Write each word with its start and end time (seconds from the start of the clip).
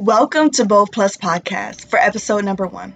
Welcome 0.00 0.48
to 0.52 0.64
Bold 0.64 0.96
Lupus 0.96 1.18
Podcast 1.18 1.84
for 1.84 1.98
episode 1.98 2.42
number 2.42 2.66
one. 2.66 2.94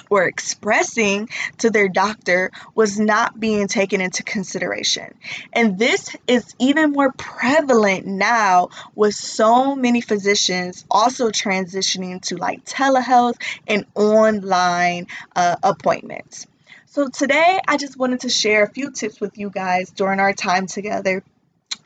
or 0.09 0.23
expressing 0.25 1.29
to 1.59 1.69
their 1.69 1.87
doctor 1.87 2.51
was 2.73 2.99
not 2.99 3.39
being 3.39 3.67
taken 3.67 4.01
into 4.01 4.23
consideration. 4.23 5.13
And 5.53 5.77
this 5.77 6.15
is 6.27 6.55
even 6.59 6.91
more 6.91 7.11
prevalent 7.11 8.05
now 8.05 8.69
with 8.95 9.15
so 9.15 9.75
many 9.75 10.01
physicians 10.01 10.85
also 10.89 11.29
transitioning 11.29 12.21
to 12.23 12.37
like 12.37 12.65
telehealth 12.65 13.35
and 13.67 13.85
online 13.95 15.07
uh, 15.35 15.55
appointments. 15.63 16.47
So, 16.87 17.09
today 17.09 17.59
I 17.67 17.75
just 17.75 17.97
wanted 17.97 18.21
to 18.21 18.29
share 18.29 18.63
a 18.63 18.69
few 18.69 18.91
tips 18.91 19.19
with 19.19 19.37
you 19.37 19.49
guys 19.49 19.91
during 19.91 20.21
our 20.21 20.31
time 20.31 20.65
together 20.65 21.23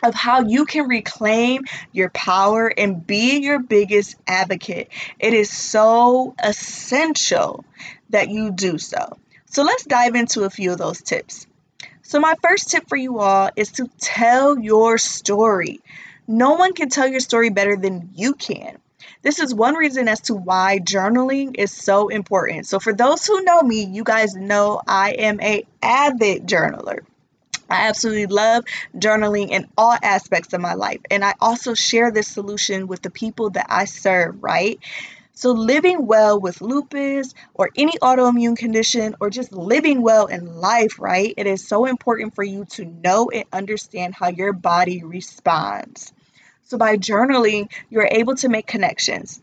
of 0.04 0.14
how 0.14 0.42
you 0.42 0.66
can 0.66 0.88
reclaim 0.88 1.64
your 1.92 2.10
power 2.10 2.68
and 2.68 3.06
be 3.06 3.40
your 3.40 3.60
biggest 3.60 4.16
advocate. 4.28 4.90
It 5.20 5.34
is 5.34 5.50
so 5.50 6.36
essential 6.42 7.66
that 8.10 8.30
you 8.30 8.52
do 8.52 8.78
so. 8.78 9.18
So 9.46 9.64
let's 9.64 9.86
dive 9.86 10.16
into 10.16 10.44
a 10.44 10.50
few 10.50 10.72
of 10.72 10.78
those 10.78 11.02
tips. 11.02 11.48
So, 12.02 12.20
my 12.20 12.36
first 12.42 12.72
tip 12.72 12.90
for 12.90 12.96
you 12.96 13.20
all 13.20 13.52
is 13.56 13.72
to 13.74 13.90
tell 14.00 14.58
your 14.58 14.98
story. 14.98 15.80
No 16.28 16.54
one 16.54 16.74
can 16.74 16.90
tell 16.90 17.08
your 17.08 17.20
story 17.20 17.50
better 17.50 17.76
than 17.76 18.10
you 18.16 18.34
can. 18.34 18.78
This 19.22 19.40
is 19.40 19.54
one 19.54 19.76
reason 19.76 20.08
as 20.08 20.22
to 20.22 20.36
why 20.36 20.80
journaling 20.80 21.56
is 21.58 21.72
so 21.72 22.08
important. 22.08 22.68
So 22.68 22.80
for 22.80 22.94
those 22.94 23.26
who 23.26 23.44
know 23.44 23.62
me, 23.62 23.84
you 23.84 24.04
guys 24.04 24.36
know 24.36 24.82
I 24.88 25.12
am 25.12 25.42
a 25.42 25.66
avid 25.82 26.48
journaler. 26.48 27.00
I 27.70 27.88
absolutely 27.88 28.28
love 28.28 28.64
journaling 28.96 29.50
in 29.52 29.68
all 29.78 29.96
aspects 30.02 30.54
of 30.54 30.62
my 30.62 30.74
life. 30.74 31.02
And 31.12 31.24
I 31.24 31.34
also 31.40 31.74
share 31.74 32.12
this 32.12 32.28
solution 32.28 32.88
with 32.88 33.02
the 33.02 33.12
people 33.12 33.52
that 33.52 33.68
I 33.70 33.86
serve, 33.86 34.42
right? 34.42 34.80
So, 35.40 35.52
living 35.54 36.06
well 36.06 36.38
with 36.38 36.60
lupus 36.60 37.34
or 37.54 37.70
any 37.78 37.94
autoimmune 38.00 38.58
condition 38.58 39.16
or 39.22 39.30
just 39.30 39.54
living 39.54 40.02
well 40.02 40.26
in 40.26 40.58
life, 40.60 41.00
right? 41.00 41.34
It 41.38 41.48
is 41.48 41.66
so 41.66 41.86
important 41.86 42.36
for 42.36 42.44
you 42.44 42.66
to 42.72 42.84
know 42.84 43.30
and 43.30 43.46
understand 43.54 44.16
how 44.16 44.28
your 44.28 44.52
body 44.52 45.02
responds. 45.02 46.12
So, 46.66 46.78
by 46.78 46.98
journaling, 46.98 47.72
you're 47.90 48.10
able 48.12 48.36
to 48.36 48.50
make 48.50 48.68
connections. 48.68 49.42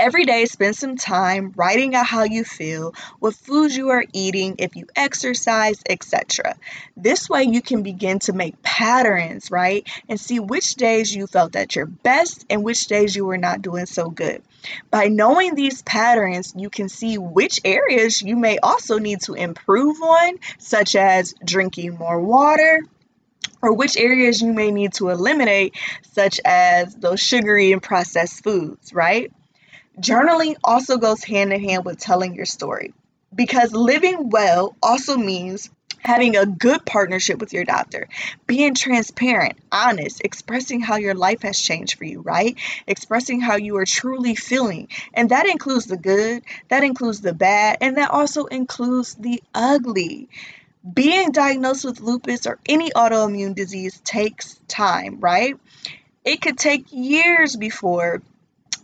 Every 0.00 0.24
day, 0.24 0.46
spend 0.46 0.74
some 0.74 0.96
time 0.96 1.52
writing 1.54 1.94
out 1.94 2.06
how 2.06 2.24
you 2.24 2.42
feel, 2.42 2.92
what 3.20 3.36
foods 3.36 3.76
you 3.76 3.90
are 3.90 4.04
eating, 4.12 4.56
if 4.58 4.74
you 4.74 4.88
exercise, 4.96 5.80
etc. 5.88 6.56
This 6.96 7.30
way, 7.30 7.44
you 7.44 7.62
can 7.62 7.84
begin 7.84 8.18
to 8.20 8.32
make 8.32 8.60
patterns, 8.64 9.48
right? 9.52 9.88
And 10.08 10.18
see 10.18 10.40
which 10.40 10.74
days 10.74 11.14
you 11.14 11.28
felt 11.28 11.54
at 11.54 11.76
your 11.76 11.86
best 11.86 12.46
and 12.50 12.64
which 12.64 12.88
days 12.88 13.14
you 13.14 13.24
were 13.24 13.38
not 13.38 13.62
doing 13.62 13.86
so 13.86 14.10
good. 14.10 14.42
By 14.90 15.08
knowing 15.08 15.54
these 15.54 15.82
patterns, 15.82 16.54
you 16.56 16.70
can 16.70 16.88
see 16.88 17.18
which 17.18 17.60
areas 17.64 18.22
you 18.22 18.36
may 18.36 18.58
also 18.58 18.98
need 18.98 19.20
to 19.22 19.34
improve 19.34 20.00
on, 20.02 20.38
such 20.58 20.96
as 20.96 21.34
drinking 21.44 21.96
more 21.96 22.20
water, 22.20 22.80
or 23.60 23.74
which 23.74 23.96
areas 23.96 24.40
you 24.40 24.52
may 24.52 24.70
need 24.70 24.94
to 24.94 25.10
eliminate, 25.10 25.74
such 26.12 26.40
as 26.44 26.94
those 26.94 27.20
sugary 27.20 27.72
and 27.72 27.82
processed 27.82 28.42
foods, 28.42 28.92
right? 28.92 29.32
Journaling 30.00 30.56
also 30.64 30.98
goes 30.98 31.22
hand 31.22 31.52
in 31.52 31.62
hand 31.62 31.84
with 31.84 31.98
telling 31.98 32.34
your 32.34 32.46
story 32.46 32.92
because 33.34 33.72
living 33.72 34.30
well 34.30 34.76
also 34.82 35.16
means 35.16 35.70
having 36.04 36.36
a 36.36 36.46
good 36.46 36.84
partnership 36.84 37.40
with 37.40 37.52
your 37.52 37.64
doctor, 37.64 38.08
being 38.46 38.74
transparent, 38.74 39.56
honest, 39.72 40.20
expressing 40.22 40.80
how 40.80 40.96
your 40.96 41.14
life 41.14 41.42
has 41.42 41.58
changed 41.58 41.96
for 41.96 42.04
you, 42.04 42.20
right? 42.20 42.56
Expressing 42.86 43.40
how 43.40 43.56
you 43.56 43.76
are 43.78 43.86
truly 43.86 44.34
feeling. 44.34 44.88
And 45.14 45.30
that 45.30 45.46
includes 45.46 45.86
the 45.86 45.96
good, 45.96 46.42
that 46.68 46.84
includes 46.84 47.20
the 47.20 47.32
bad, 47.32 47.78
and 47.80 47.96
that 47.96 48.10
also 48.10 48.44
includes 48.44 49.14
the 49.14 49.42
ugly. 49.54 50.28
Being 50.92 51.32
diagnosed 51.32 51.86
with 51.86 52.00
lupus 52.00 52.46
or 52.46 52.58
any 52.66 52.90
autoimmune 52.90 53.54
disease 53.54 53.98
takes 54.04 54.60
time, 54.68 55.18
right? 55.20 55.56
It 56.24 56.42
could 56.42 56.58
take 56.58 56.86
years 56.90 57.56
before 57.56 58.22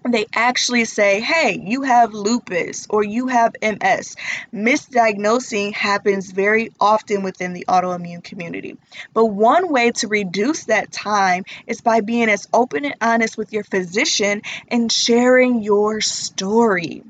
they 0.08 0.26
actually 0.34 0.86
say, 0.86 1.20
hey, 1.20 1.60
you 1.62 1.82
have 1.82 2.14
lupus 2.14 2.86
or 2.88 3.04
you 3.04 3.28
have 3.28 3.54
MS. 3.60 4.16
Misdiagnosing 4.52 5.74
happens 5.74 6.30
very 6.30 6.72
often 6.80 7.22
within 7.22 7.52
the 7.52 7.66
autoimmune 7.68 8.24
community. 8.24 8.78
But 9.12 9.26
one 9.26 9.70
way 9.70 9.90
to 9.92 10.08
reduce 10.08 10.64
that 10.64 10.90
time 10.90 11.44
is 11.66 11.80
by 11.80 12.00
being 12.00 12.30
as 12.30 12.48
open 12.52 12.84
and 12.84 12.96
honest 13.00 13.36
with 13.36 13.52
your 13.52 13.64
physician 13.64 14.42
and 14.68 14.90
sharing 14.90 15.62
your 15.62 16.00
story. 16.00 17.02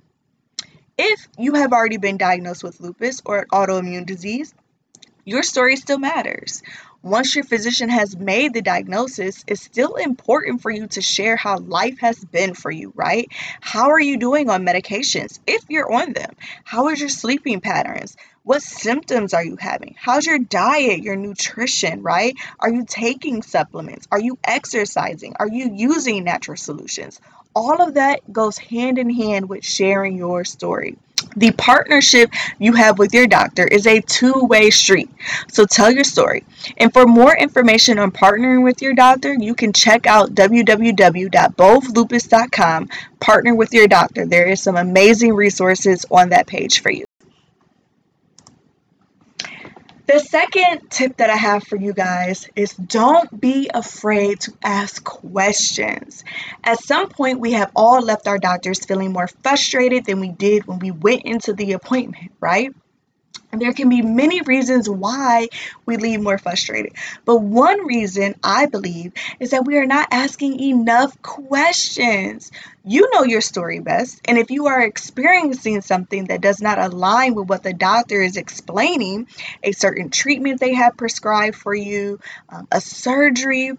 If 0.99 1.29
you 1.39 1.55
have 1.55 1.73
already 1.73 1.97
been 1.97 2.19
diagnosed 2.19 2.65
with 2.65 2.81
lupus 2.81 3.23
or 3.25 3.39
an 3.39 3.49
autoimmune 3.49 4.05
disease, 4.05 4.53
your 5.25 5.43
story 5.43 5.77
still 5.77 5.99
matters 5.99 6.63
once 7.03 7.35
your 7.35 7.45
physician 7.45 7.89
has 7.89 8.17
made 8.17 8.53
the 8.53 8.63
diagnosis, 8.63 9.45
it's 9.47 9.63
still 9.63 9.95
important 9.95 10.61
for 10.61 10.71
you 10.71 10.87
to 10.87 11.01
share 11.01 11.37
how 11.37 11.59
life 11.59 11.99
has 12.01 12.23
been 12.23 12.55
for 12.55 12.71
you, 12.71 12.93
right? 12.95 13.29
How 13.61 13.91
are 13.91 14.01
you 14.01 14.19
doing 14.19 14.51
on 14.51 14.67
medications 14.67 15.39
if 15.47 15.65
you're 15.69 15.91
on 15.91 16.13
them? 16.13 16.35
How 16.65 16.89
is 16.89 17.01
your 17.01 17.09
sleeping 17.09 17.61
patterns? 17.61 18.17
What 18.51 18.63
symptoms 18.63 19.33
are 19.33 19.45
you 19.45 19.55
having? 19.55 19.95
How's 19.97 20.27
your 20.27 20.41
diet, 20.41 21.05
your 21.05 21.15
nutrition, 21.15 22.03
right? 22.03 22.37
Are 22.59 22.69
you 22.69 22.85
taking 22.85 23.43
supplements? 23.43 24.09
Are 24.11 24.19
you 24.19 24.41
exercising? 24.43 25.37
Are 25.39 25.47
you 25.47 25.71
using 25.73 26.25
natural 26.25 26.57
solutions? 26.57 27.21
All 27.55 27.81
of 27.81 27.95
that 27.95 28.33
goes 28.33 28.59
hand 28.59 28.99
in 28.99 29.09
hand 29.09 29.49
with 29.49 29.65
sharing 29.65 30.17
your 30.17 30.45
story. 30.45 30.97
The 31.37 31.53
partnership 31.53 32.33
you 32.59 32.73
have 32.73 32.99
with 32.99 33.15
your 33.15 33.29
doctor 33.29 33.65
is 33.65 33.87
a 33.87 34.01
two 34.01 34.47
way 34.47 34.71
street. 34.71 35.11
So 35.47 35.65
tell 35.65 35.93
your 35.93 36.03
story. 36.03 36.43
And 36.77 36.93
for 36.93 37.07
more 37.07 37.37
information 37.37 38.01
on 38.01 38.11
partnering 38.11 38.65
with 38.65 38.83
your 38.83 38.95
doctor, 38.95 39.33
you 39.33 39.55
can 39.55 39.73
check 39.73 40.09
out 40.09 40.35
www.boldlupus.com. 40.35 42.89
Partner 43.21 43.55
with 43.55 43.73
your 43.73 43.87
doctor. 43.87 44.27
There 44.27 44.49
is 44.49 44.61
some 44.61 44.77
amazing 44.77 45.35
resources 45.35 46.05
on 46.11 46.31
that 46.31 46.49
page 46.49 46.81
for 46.81 46.91
you. 46.91 47.05
The 50.13 50.19
second 50.19 50.91
tip 50.91 51.19
that 51.19 51.31
I 51.31 51.37
have 51.37 51.63
for 51.63 51.77
you 51.77 51.93
guys 51.93 52.49
is 52.57 52.73
don't 52.73 53.41
be 53.41 53.71
afraid 53.73 54.41
to 54.41 54.53
ask 54.61 55.05
questions. 55.05 56.25
At 56.65 56.83
some 56.83 57.09
point, 57.11 57.39
we 57.39 57.53
have 57.53 57.71
all 57.77 58.01
left 58.01 58.27
our 58.27 58.39
doctors 58.39 58.85
feeling 58.85 59.13
more 59.13 59.29
frustrated 59.29 60.05
than 60.07 60.19
we 60.19 60.31
did 60.31 60.67
when 60.67 60.81
we 60.81 60.91
went 60.91 61.23
into 61.23 61.53
the 61.53 61.75
appointment, 61.75 62.33
right? 62.41 62.75
There 63.53 63.73
can 63.73 63.89
be 63.89 64.03
many 64.03 64.43
reasons 64.43 64.89
why 64.89 65.49
we 65.85 65.97
leave 65.97 66.21
more 66.21 66.39
frustrated. 66.39 66.93
But 67.25 67.39
one 67.39 67.87
reason 67.87 68.37
I 68.45 68.67
believe 68.67 69.13
is 69.41 69.51
that 69.51 69.65
we 69.65 69.77
are 69.77 69.87
not 69.87 70.09
asking 70.13 70.61
enough 70.61 71.21
questions. 71.21 72.53
You 72.85 73.11
know 73.13 73.25
your 73.25 73.41
story 73.41 73.81
best. 73.81 74.21
And 74.25 74.39
if 74.39 74.51
you 74.51 74.69
are 74.69 74.81
experiencing 74.81 75.81
something 75.81 76.27
that 76.27 76.41
does 76.41 76.63
not 76.63 76.79
align 76.79 77.35
with 77.35 77.49
what 77.49 77.63
the 77.63 77.75
doctor 77.75 78.23
is 78.23 78.37
explaining, 78.37 79.27
a 79.63 79.73
certain 79.73 80.11
treatment 80.11 80.61
they 80.61 80.75
have 80.75 80.97
prescribed 80.97 81.57
for 81.57 81.75
you, 81.75 82.21
um, 82.49 82.69
a 82.71 82.81
surgery, 82.81 83.73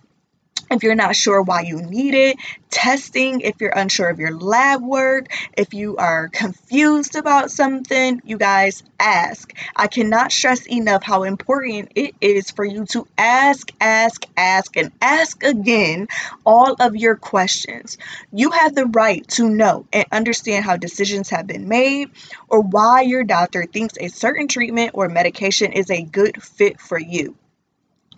if 0.71 0.83
you're 0.83 0.95
not 0.95 1.15
sure 1.15 1.41
why 1.41 1.61
you 1.61 1.81
need 1.81 2.13
it, 2.13 2.37
testing 2.69 3.41
if 3.41 3.59
you're 3.59 3.73
unsure 3.75 4.09
of 4.09 4.19
your 4.19 4.33
lab 4.33 4.81
work, 4.81 5.27
if 5.57 5.73
you 5.73 5.97
are 5.97 6.29
confused 6.29 7.15
about 7.15 7.51
something, 7.51 8.21
you 8.25 8.37
guys 8.37 8.81
ask. 8.99 9.53
I 9.75 9.87
cannot 9.87 10.31
stress 10.31 10.65
enough 10.67 11.03
how 11.03 11.23
important 11.23 11.91
it 11.95 12.15
is 12.21 12.49
for 12.51 12.63
you 12.63 12.85
to 12.87 13.05
ask, 13.17 13.69
ask, 13.81 14.25
ask, 14.37 14.77
and 14.77 14.91
ask 15.01 15.43
again 15.43 16.07
all 16.45 16.75
of 16.79 16.95
your 16.95 17.17
questions. 17.17 17.97
You 18.31 18.51
have 18.51 18.73
the 18.73 18.85
right 18.85 19.27
to 19.29 19.49
know 19.49 19.85
and 19.91 20.05
understand 20.11 20.63
how 20.63 20.77
decisions 20.77 21.29
have 21.29 21.47
been 21.47 21.67
made 21.67 22.09
or 22.47 22.61
why 22.61 23.01
your 23.01 23.23
doctor 23.23 23.65
thinks 23.65 23.95
a 23.99 24.07
certain 24.07 24.47
treatment 24.47 24.91
or 24.93 25.09
medication 25.09 25.73
is 25.73 25.91
a 25.91 26.01
good 26.01 26.41
fit 26.41 26.79
for 26.79 26.99
you. 26.99 27.35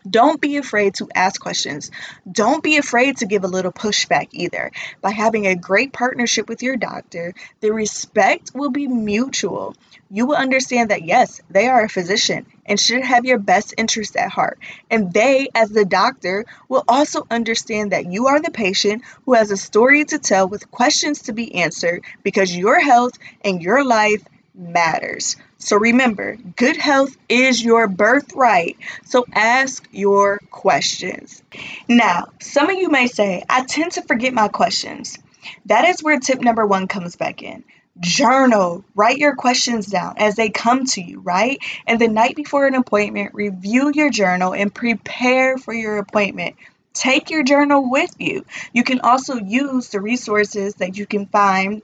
Don't 0.09 0.41
be 0.41 0.57
afraid 0.57 0.95
to 0.95 1.09
ask 1.15 1.39
questions. 1.39 1.89
Don't 2.29 2.63
be 2.63 2.77
afraid 2.77 3.17
to 3.17 3.25
give 3.25 3.43
a 3.43 3.47
little 3.47 3.71
pushback 3.71 4.27
either. 4.31 4.71
By 5.01 5.11
having 5.11 5.47
a 5.47 5.55
great 5.55 5.93
partnership 5.93 6.49
with 6.49 6.61
your 6.61 6.75
doctor, 6.75 7.33
the 7.61 7.71
respect 7.71 8.51
will 8.53 8.69
be 8.69 8.87
mutual. 8.87 9.75
You 10.09 10.25
will 10.25 10.35
understand 10.35 10.91
that 10.91 11.03
yes, 11.03 11.41
they 11.49 11.67
are 11.67 11.85
a 11.85 11.89
physician 11.89 12.45
and 12.65 12.79
should 12.79 13.03
have 13.03 13.25
your 13.25 13.39
best 13.39 13.73
interest 13.77 14.15
at 14.15 14.29
heart. 14.29 14.59
And 14.91 15.13
they, 15.13 15.49
as 15.55 15.69
the 15.69 15.85
doctor, 15.85 16.45
will 16.69 16.83
also 16.87 17.25
understand 17.31 17.91
that 17.91 18.11
you 18.11 18.27
are 18.27 18.39
the 18.39 18.51
patient 18.51 19.03
who 19.25 19.33
has 19.33 19.51
a 19.51 19.57
story 19.57 20.05
to 20.05 20.19
tell 20.19 20.47
with 20.47 20.69
questions 20.69 21.23
to 21.23 21.33
be 21.33 21.55
answered 21.55 22.03
because 22.23 22.55
your 22.55 22.79
health 22.79 23.17
and 23.43 23.61
your 23.61 23.83
life 23.83 24.23
matters. 24.53 25.35
So 25.63 25.77
remember, 25.77 26.35
good 26.57 26.75
health 26.75 27.15
is 27.29 27.63
your 27.63 27.87
birthright. 27.87 28.75
So 29.05 29.25
ask 29.33 29.87
your 29.93 30.39
questions. 30.51 31.41
Now, 31.87 32.25
some 32.41 32.69
of 32.69 32.77
you 32.77 32.89
may 32.89 33.07
say, 33.07 33.45
I 33.47 33.63
tend 33.63 33.93
to 33.93 34.01
forget 34.01 34.33
my 34.33 34.49
questions. 34.49 35.17
That 35.67 35.85
is 35.85 36.03
where 36.03 36.19
tip 36.19 36.41
number 36.41 36.67
one 36.67 36.89
comes 36.89 37.15
back 37.15 37.41
in. 37.43 37.63
Journal, 37.97 38.83
write 38.93 39.19
your 39.19 39.35
questions 39.35 39.85
down 39.85 40.15
as 40.17 40.35
they 40.35 40.49
come 40.49 40.83
to 40.87 41.01
you, 41.01 41.21
right? 41.21 41.59
And 41.87 41.97
the 41.97 42.09
night 42.09 42.35
before 42.35 42.67
an 42.67 42.75
appointment, 42.75 43.33
review 43.33 43.89
your 43.95 44.09
journal 44.09 44.53
and 44.53 44.73
prepare 44.73 45.57
for 45.57 45.73
your 45.73 45.97
appointment. 45.97 46.57
Take 46.93 47.29
your 47.29 47.43
journal 47.43 47.89
with 47.89 48.11
you. 48.19 48.45
You 48.73 48.83
can 48.83 48.99
also 48.99 49.35
use 49.35 49.87
the 49.87 50.01
resources 50.01 50.75
that 50.75 50.97
you 50.97 51.05
can 51.05 51.27
find 51.27 51.83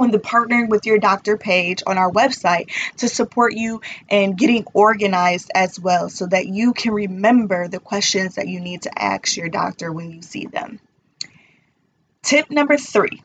on 0.00 0.10
the 0.10 0.18
partnering 0.18 0.68
with 0.68 0.86
your 0.86 0.98
doctor 0.98 1.36
page 1.36 1.82
on 1.86 1.98
our 1.98 2.10
website 2.10 2.70
to 2.98 3.08
support 3.08 3.54
you 3.54 3.80
in 4.08 4.34
getting 4.34 4.64
organized 4.72 5.50
as 5.54 5.78
well 5.78 6.08
so 6.08 6.26
that 6.26 6.46
you 6.46 6.72
can 6.72 6.92
remember 6.92 7.68
the 7.68 7.80
questions 7.80 8.36
that 8.36 8.48
you 8.48 8.60
need 8.60 8.82
to 8.82 9.02
ask 9.02 9.36
your 9.36 9.48
doctor 9.48 9.92
when 9.92 10.10
you 10.10 10.22
see 10.22 10.46
them. 10.46 10.80
Tip 12.22 12.50
number 12.50 12.76
three 12.76 13.22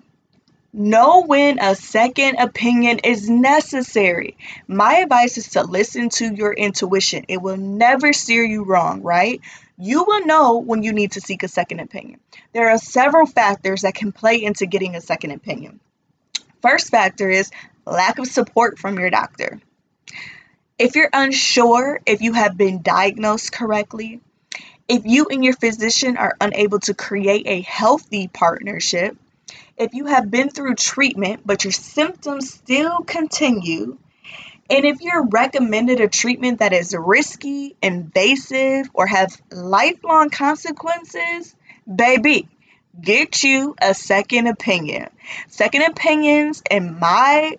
Know 0.78 1.24
when 1.24 1.60
a 1.60 1.74
second 1.74 2.36
opinion 2.36 3.00
is 3.06 3.30
necessary. 3.30 4.36
My 4.68 4.96
advice 4.96 5.38
is 5.38 5.52
to 5.52 5.64
listen 5.64 6.10
to 6.10 6.36
your 6.36 6.52
intuition. 6.52 7.24
It 7.30 7.42
will 7.42 7.56
never 7.56 8.12
steer 8.12 8.44
you 8.44 8.66
wrong, 8.66 9.02
right? 9.02 9.40
You 9.78 10.04
will 10.04 10.26
know 10.26 10.58
when 10.58 10.84
you 10.84 10.92
need 10.92 11.14
to 11.14 11.22
seek 11.22 11.44
a 11.44 11.48
second 11.48 11.80
opinion. 11.80 12.20
There 12.52 12.70
are 12.72 12.78
several 12.78 13.26
factors 13.26 13.84
that 13.84 13.96
can 13.96 14.12
play 14.12 14.44
into 14.44 14.66
getting 14.66 14.96
a 14.96 15.02
second 15.02 15.32
opinion. 15.32 15.80
First 16.66 16.90
factor 16.90 17.30
is 17.30 17.52
lack 17.86 18.18
of 18.18 18.26
support 18.26 18.80
from 18.80 18.98
your 18.98 19.12
doctor. 19.12 19.62
If 20.80 20.96
you're 20.96 21.12
unsure 21.14 22.00
if 22.08 22.24
you 22.24 22.34
have 22.34 22.58
been 22.58 22.82
diagnosed 22.82 23.52
correctly, 23.52 24.20
if 24.88 25.06
you 25.06 25.28
and 25.30 25.46
your 25.46 25.54
physician 25.54 26.18
are 26.18 26.36
unable 26.42 26.80
to 26.80 26.96
create 26.96 27.46
a 27.46 27.62
healthy 27.62 28.28
partnership, 28.30 29.16
if 29.78 29.94
you 29.94 30.08
have 30.08 30.32
been 30.32 30.50
through 30.50 30.74
treatment 30.74 31.42
but 31.46 31.66
your 31.66 31.72
symptoms 31.72 32.52
still 32.52 33.02
continue, 33.02 34.00
and 34.68 34.86
if 34.86 35.02
you're 35.02 35.28
recommended 35.28 36.02
a 36.02 36.08
treatment 36.08 36.60
that 36.62 36.74
is 36.74 36.96
risky, 36.98 37.76
invasive, 37.84 38.90
or 38.92 39.06
have 39.06 39.40
lifelong 39.52 40.32
consequences, 40.32 41.56
baby, 41.86 42.50
get 43.02 43.44
you 43.44 43.76
a 43.82 43.94
second 43.94 44.48
opinion. 44.48 45.10
Second 45.48 45.84
opinions, 45.84 46.62
in 46.70 47.00
my 47.00 47.58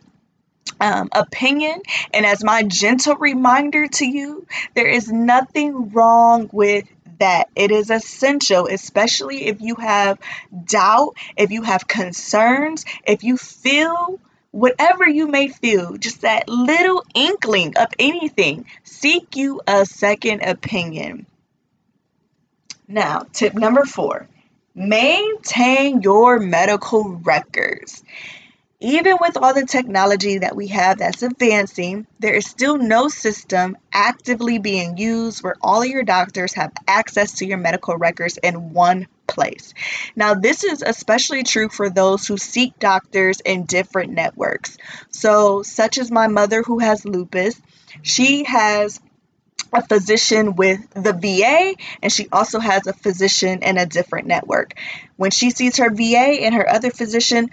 um, 0.81 1.09
opinion, 1.13 1.81
and 2.13 2.27
as 2.27 2.45
my 2.45 2.63
gentle 2.63 3.17
reminder 3.17 3.87
to 3.87 4.07
you, 4.07 4.47
there 4.75 4.89
is 4.89 5.11
nothing 5.11 5.91
wrong 5.91 6.49
with 6.53 6.85
that. 7.19 7.49
It 7.55 7.71
is 7.71 7.91
essential, 7.91 8.67
especially 8.67 9.47
if 9.47 9.61
you 9.61 9.77
have 9.77 10.19
doubt, 10.65 11.15
if 11.37 11.51
you 11.51 11.63
have 11.63 11.87
concerns, 11.87 12.85
if 13.07 13.25
you 13.25 13.37
feel 13.37 14.21
whatever 14.51 15.09
you 15.09 15.27
may 15.27 15.49
feel, 15.49 15.97
just 15.97 16.23
that 16.23 16.49
little 16.49 17.05
inkling 17.15 17.77
of 17.77 17.89
anything, 17.99 18.67
seek 18.85 19.37
you 19.37 19.61
a 19.67 19.85
second 19.85 20.43
opinion. 20.43 21.27
Now, 22.89 23.27
tip 23.33 23.55
number 23.55 23.85
four 23.85 24.29
Maintain 24.79 26.03
your 26.03 26.39
medical 26.39 27.17
records. 27.25 28.05
Even 28.79 29.17
with 29.19 29.39
all 29.39 29.55
the 29.55 29.65
technology 29.65 30.37
that 30.39 30.55
we 30.55 30.67
have 30.67 30.99
that's 30.99 31.23
advancing, 31.23 32.07
there 32.19 32.35
is 32.35 32.45
still 32.45 32.77
no 32.77 33.09
system 33.09 33.79
actively 33.91 34.59
being 34.59 34.99
used 34.99 35.43
where 35.43 35.57
all 35.63 35.81
of 35.81 35.89
your 35.89 36.03
doctors 36.03 36.53
have 36.53 36.73
access 36.87 37.39
to 37.39 37.47
your 37.47 37.57
medical 37.57 37.97
records 37.97 38.37
in 38.37 38.75
one 38.75 39.07
place. 39.27 39.73
Now, 40.15 40.35
this 40.35 40.63
is 40.63 40.83
especially 40.83 41.43
true 41.43 41.71
for 41.71 41.89
those 41.89 42.27
who 42.27 42.37
seek 42.37 42.79
doctors 42.79 43.41
in 43.41 43.65
different 43.65 44.13
networks. 44.13 44.77
So, 45.11 45.63
such 45.63 45.97
as 45.97 46.11
my 46.11 46.27
mother 46.27 46.63
who 46.63 46.81
has 46.81 47.07
lupus, 47.07 47.59
she 48.03 48.45
has 48.45 49.01
a 49.73 49.83
physician 49.83 50.57
with 50.57 50.89
the 50.91 51.13
VA 51.13 51.75
and 52.03 52.13
she 52.13 52.29
also 52.33 52.59
has 52.59 52.87
a 52.87 52.93
physician 52.93 53.63
in 53.63 53.79
a 53.79 53.87
different 53.87 54.27
network. 54.27 54.75
When 55.17 55.31
she 55.31 55.51
sees 55.51 55.79
her 55.79 55.91
VA 55.91 56.43
and 56.43 56.55
her 56.55 56.69
other 56.69 56.91
physician, 56.91 57.51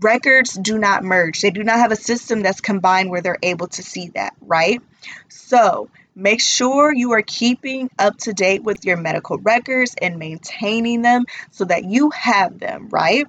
records 0.00 0.54
do 0.54 0.78
not 0.78 1.04
merge. 1.04 1.40
They 1.40 1.50
do 1.50 1.62
not 1.62 1.78
have 1.78 1.92
a 1.92 1.96
system 1.96 2.42
that's 2.42 2.60
combined 2.60 3.10
where 3.10 3.20
they're 3.20 3.38
able 3.42 3.68
to 3.68 3.82
see 3.82 4.08
that, 4.14 4.34
right? 4.40 4.82
So, 5.28 5.88
make 6.14 6.40
sure 6.40 6.92
you 6.92 7.12
are 7.12 7.22
keeping 7.22 7.90
up 7.98 8.18
to 8.18 8.32
date 8.32 8.62
with 8.62 8.84
your 8.84 8.96
medical 8.96 9.38
records 9.38 9.94
and 10.00 10.18
maintaining 10.18 11.02
them 11.02 11.24
so 11.50 11.64
that 11.64 11.84
you 11.84 12.10
have 12.10 12.58
them, 12.58 12.88
right? 12.90 13.26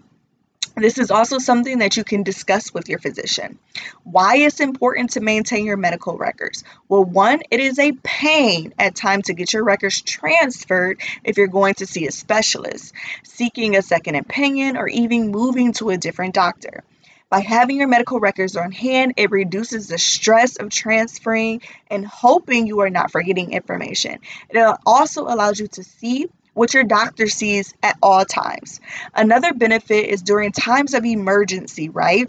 This 0.76 0.98
is 0.98 1.10
also 1.10 1.38
something 1.38 1.80
that 1.80 1.96
you 1.96 2.04
can 2.04 2.24
discuss 2.24 2.74
with 2.74 2.90
your 2.90 3.00
physician. 3.00 3.58
Why 4.04 4.38
it's 4.38 4.60
important 4.60 5.12
to 5.12 5.22
maintain 5.22 5.66
your 5.66 5.78
medical 5.78 6.18
records? 6.18 6.66
Well, 6.90 7.06
one, 7.06 7.42
it 7.50 7.62
is 7.62 7.80
a 7.80 7.94
pain 7.94 8.74
at 8.78 8.94
times 8.94 9.28
to 9.28 9.34
get 9.34 9.54
your 9.54 9.64
records 9.64 10.02
transferred 10.02 11.00
if 11.24 11.38
you're 11.38 11.48
going 11.48 11.76
to 11.76 11.86
see 11.86 12.08
a 12.08 12.12
specialist, 12.12 12.94
seeking 13.24 13.76
a 13.78 13.82
second 13.82 14.16
opinion, 14.16 14.76
or 14.76 14.90
even 14.90 15.32
moving 15.32 15.72
to 15.74 15.92
a 15.92 15.98
different 15.98 16.34
doctor. 16.34 16.84
By 17.30 17.40
having 17.40 17.78
your 17.78 17.88
medical 17.88 18.20
records 18.20 18.56
on 18.56 18.72
hand, 18.72 19.14
it 19.18 19.32
reduces 19.32 19.88
the 19.88 19.98
stress 19.98 20.58
of 20.58 20.70
transferring 20.70 21.62
and 21.90 22.06
hoping 22.06 22.68
you 22.68 22.82
are 22.82 22.90
not 22.90 23.12
forgetting 23.12 23.52
information. 23.52 24.20
It 24.50 24.78
also 24.86 25.24
allows 25.24 25.60
you 25.60 25.68
to 25.70 25.84
see 25.84 26.30
what 26.56 26.74
your 26.74 26.84
doctor 26.84 27.28
sees 27.28 27.76
at 27.84 27.98
all 28.02 28.26
times. 28.26 28.80
Another 29.14 29.54
benefit 29.54 30.10
is 30.10 30.24
during 30.24 30.52
times 30.52 30.96
of 30.96 31.06
emergency, 31.06 31.90
right? 31.90 32.28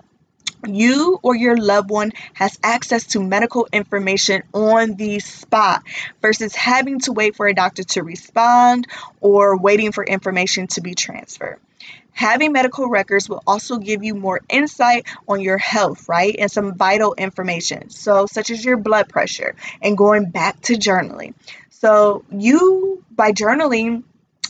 you 0.66 1.18
or 1.22 1.34
your 1.36 1.56
loved 1.56 1.90
one 1.90 2.12
has 2.34 2.58
access 2.62 3.06
to 3.06 3.22
medical 3.22 3.68
information 3.72 4.42
on 4.52 4.94
the 4.94 5.20
spot 5.20 5.82
versus 6.22 6.54
having 6.54 7.00
to 7.00 7.12
wait 7.12 7.36
for 7.36 7.46
a 7.46 7.54
doctor 7.54 7.84
to 7.84 8.02
respond 8.02 8.86
or 9.20 9.56
waiting 9.56 9.92
for 9.92 10.04
information 10.04 10.66
to 10.66 10.80
be 10.80 10.94
transferred. 10.94 11.58
Having 12.12 12.52
medical 12.52 12.88
records 12.88 13.28
will 13.28 13.42
also 13.46 13.76
give 13.76 14.02
you 14.02 14.14
more 14.14 14.40
insight 14.48 15.06
on 15.28 15.40
your 15.40 15.58
health, 15.58 16.08
right? 16.08 16.34
And 16.38 16.50
some 16.50 16.74
vital 16.74 17.14
information. 17.14 17.90
So, 17.90 18.26
such 18.26 18.50
as 18.50 18.64
your 18.64 18.78
blood 18.78 19.10
pressure 19.10 19.54
and 19.82 19.98
going 19.98 20.30
back 20.30 20.58
to 20.62 20.74
journaling. 20.74 21.34
So, 21.68 22.24
you 22.30 23.04
by 23.10 23.32
journaling, 23.32 24.04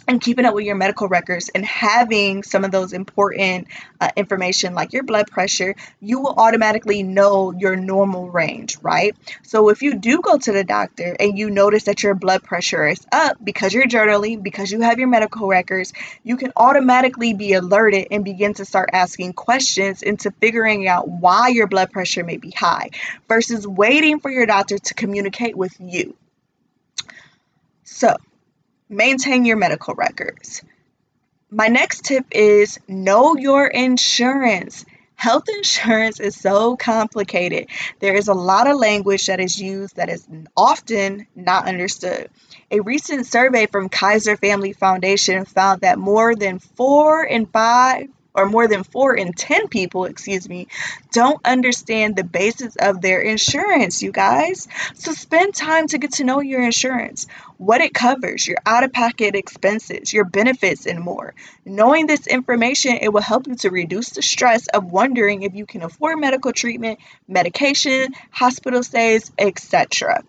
and 0.07 0.21
keeping 0.21 0.45
up 0.45 0.55
with 0.55 0.65
your 0.65 0.77
medical 0.77 1.09
records 1.09 1.51
and 1.55 1.65
having 1.65 2.43
some 2.43 2.65
of 2.65 2.71
those 2.71 2.93
important 2.93 3.69
uh, 4.01 4.11
information 4.17 4.75
like 4.75 4.93
your 4.93 5.03
blood 5.03 5.27
pressure, 5.29 5.75
you 6.01 6.21
will 6.21 6.35
automatically 6.37 7.03
know 7.03 7.53
your 7.53 7.77
normal 7.77 8.31
range, 8.31 8.79
right? 8.83 9.17
So 9.43 9.69
if 9.71 9.83
you 9.83 9.95
do 9.95 10.21
go 10.21 10.39
to 10.39 10.53
the 10.53 10.65
doctor 10.65 11.17
and 11.19 11.39
you 11.39 11.51
notice 11.51 11.85
that 11.85 12.03
your 12.03 12.15
blood 12.15 12.43
pressure 12.43 12.87
is 12.87 13.05
up 13.11 13.37
because 13.43 13.75
you're 13.75 13.87
journaling, 13.87 14.43
because 14.43 14.71
you 14.71 14.81
have 14.83 14.99
your 14.99 15.09
medical 15.09 15.49
records, 15.49 15.93
you 16.23 16.37
can 16.37 16.53
automatically 16.57 17.35
be 17.35 17.55
alerted 17.55 18.09
and 18.11 18.25
begin 18.25 18.55
to 18.55 18.65
start 18.65 18.91
asking 18.93 19.33
questions 19.33 20.03
into 20.03 20.31
figuring 20.31 20.87
out 20.89 21.09
why 21.09 21.49
your 21.49 21.67
blood 21.67 21.91
pressure 21.91 22.25
may 22.25 22.37
be 22.37 22.51
high 22.51 22.91
versus 23.29 23.67
waiting 23.67 24.21
for 24.21 24.31
your 24.31 24.47
doctor 24.47 24.79
to 24.79 24.95
communicate 24.95 25.57
with 25.57 25.75
you. 25.81 26.17
So, 27.85 28.17
maintain 28.89 29.45
your 29.45 29.57
medical 29.57 29.95
records. 29.95 30.63
My 31.51 31.69
next 31.69 32.05
tip 32.05 32.27
is 32.33 32.79
know 32.89 33.37
your 33.37 33.67
insurance. 33.67 34.85
Health 35.15 35.49
insurance 35.49 36.21
is 36.21 36.39
so 36.39 36.77
complicated. 36.77 37.69
There 38.01 38.15
is 38.15 38.29
a 38.29 38.35
lot 38.35 38.67
of 38.67 38.79
language 38.79 39.27
that 39.27 39.41
is 39.41 39.59
used 39.59 39.97
that 39.97 40.11
is 40.11 40.27
often 40.57 41.27
not 41.35 41.67
understood. 41.67 42.29
A 42.71 42.81
recent 42.81 43.27
survey 43.27 43.67
from 43.67 43.89
Kaiser 43.89 44.37
Family 44.37 44.73
Foundation 44.73 45.45
found 45.45 45.83
that 45.83 45.99
more 45.99 46.35
than 46.35 46.59
four 46.59 47.25
in 47.25 47.47
five 47.47 48.09
or 48.37 48.47
more 48.47 48.69
than 48.69 48.85
four 48.85 49.17
in 49.17 49.33
10 49.33 49.69
people, 49.69 50.05
excuse 50.05 50.49
me, 50.49 50.69
don't 51.11 51.41
understand 51.45 52.15
the 52.15 52.25
basis 52.25 52.77
of 52.77 53.01
their 53.01 53.21
insurance, 53.21 54.03
you 54.03 54.13
guys. 54.13 54.69
So 54.95 55.13
spend 55.13 55.55
time 55.55 55.89
to 55.89 55.99
get 55.99 56.13
to 56.15 56.25
know 56.25 56.41
your 56.41 56.63
insurance, 56.63 57.27
what 57.57 57.81
it 57.81 57.95
covers, 57.95 58.47
your 58.47 58.59
out 58.67 58.85
of 58.85 58.93
pocket 58.93 59.35
expenses, 59.35 60.13
your 60.13 60.25
benefits, 60.25 60.87
and 60.87 61.01
more. 61.01 61.35
Knowing 61.65 62.07
this 62.07 62.27
information, 62.27 62.99
it 63.01 63.13
will 63.13 63.23
help 63.23 63.47
you 63.47 63.57
to 63.57 63.71
reduce 63.71 64.11
the 64.11 64.23
stress 64.23 64.67
of 64.69 64.93
wondering 64.93 65.43
if 65.43 65.55
you 65.55 65.65
can 65.65 65.83
afford 65.83 66.19
medical 66.19 66.53
treatment, 66.53 67.01
medication, 67.27 68.13
hospital 68.31 68.83
stays, 68.83 69.33
etc. 69.39 70.23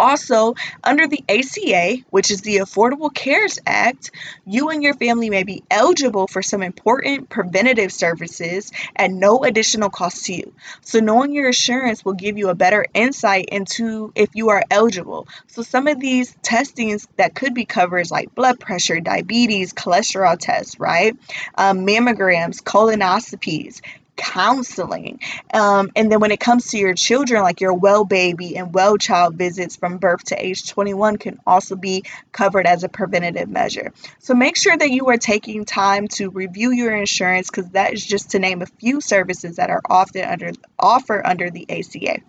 Also, 0.00 0.54
under 0.82 1.06
the 1.06 1.22
ACA, 1.28 2.02
which 2.08 2.30
is 2.30 2.40
the 2.40 2.56
Affordable 2.56 3.12
Cares 3.12 3.58
Act, 3.66 4.12
you 4.46 4.70
and 4.70 4.82
your 4.82 4.94
family 4.94 5.28
may 5.28 5.42
be 5.42 5.62
eligible 5.70 6.26
for 6.26 6.40
some 6.40 6.62
important 6.62 7.28
preventative 7.28 7.92
services 7.92 8.72
at 8.96 9.10
no 9.10 9.44
additional 9.44 9.90
cost 9.90 10.24
to 10.24 10.32
you. 10.32 10.54
So, 10.80 11.00
knowing 11.00 11.34
your 11.34 11.48
insurance 11.48 12.02
will 12.02 12.14
give 12.14 12.38
you 12.38 12.48
a 12.48 12.54
better 12.54 12.86
insight 12.94 13.50
into 13.52 14.10
if 14.14 14.30
you 14.32 14.48
are 14.48 14.64
eligible. 14.70 15.28
So, 15.48 15.60
some 15.60 15.86
of 15.86 16.00
these 16.00 16.34
testings 16.42 17.06
that 17.18 17.34
could 17.34 17.52
be 17.52 17.66
covered, 17.66 18.10
like 18.10 18.34
blood 18.34 18.58
pressure, 18.58 19.00
diabetes, 19.00 19.74
cholesterol 19.74 20.38
tests, 20.38 20.80
right? 20.80 21.14
Um, 21.56 21.86
mammograms, 21.86 22.62
colonoscopies, 22.62 23.82
counseling. 24.20 25.18
Um, 25.52 25.90
and 25.96 26.12
then 26.12 26.20
when 26.20 26.30
it 26.30 26.40
comes 26.40 26.68
to 26.68 26.78
your 26.78 26.94
children, 26.94 27.42
like 27.42 27.60
your 27.60 27.72
well 27.72 28.04
baby 28.04 28.56
and 28.56 28.74
well 28.74 28.98
child 28.98 29.36
visits 29.36 29.76
from 29.76 29.96
birth 29.96 30.24
to 30.24 30.44
age 30.44 30.68
21 30.68 31.16
can 31.16 31.40
also 31.46 31.74
be 31.74 32.04
covered 32.30 32.66
as 32.66 32.84
a 32.84 32.88
preventative 32.88 33.48
measure. 33.48 33.92
So 34.18 34.34
make 34.34 34.56
sure 34.56 34.76
that 34.76 34.90
you 34.90 35.08
are 35.08 35.16
taking 35.16 35.64
time 35.64 36.06
to 36.08 36.28
review 36.28 36.70
your 36.70 36.94
insurance 36.94 37.50
because 37.50 37.70
that 37.70 37.94
is 37.94 38.04
just 38.04 38.32
to 38.32 38.38
name 38.38 38.60
a 38.60 38.66
few 38.66 39.00
services 39.00 39.56
that 39.56 39.70
are 39.70 39.82
often 39.88 40.24
under 40.24 40.52
offer 40.78 41.26
under 41.26 41.50
the 41.50 41.66
ACA 41.70 42.20